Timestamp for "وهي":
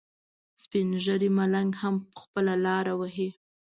2.99-3.29